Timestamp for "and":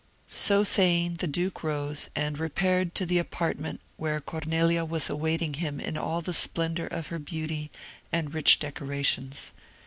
2.15-2.39, 8.11-8.33